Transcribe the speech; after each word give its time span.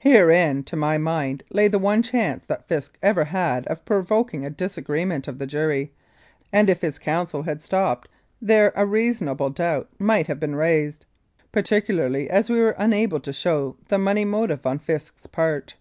Herein, 0.00 0.62
to 0.64 0.76
my 0.76 0.98
mind, 0.98 1.42
lay 1.48 1.66
the 1.66 1.78
one 1.78 2.02
chance 2.02 2.44
that 2.48 2.68
Fisk 2.68 2.98
ever 3.02 3.24
had 3.24 3.66
of 3.68 3.82
provoking 3.86 4.44
a 4.44 4.50
disagreement 4.50 5.26
of 5.26 5.38
the 5.38 5.46
jury, 5.46 5.90
and 6.52 6.68
if 6.68 6.82
his 6.82 6.98
counsel 6.98 7.44
had 7.44 7.62
stopped 7.62 8.10
there 8.42 8.74
a 8.76 8.84
"reasonable 8.84 9.48
doubt" 9.48 9.88
might 9.98 10.26
have 10.26 10.38
been 10.38 10.54
raised, 10.54 11.06
particularly 11.50 12.28
as 12.28 12.50
we 12.50 12.60
were 12.60 12.74
unable 12.76 13.20
to 13.20 13.32
show 13.32 13.78
the 13.88 13.96
money 13.96 14.26
motive 14.26 14.66
on 14.66 14.78
Fisk's 14.78 15.26
part. 15.26 15.76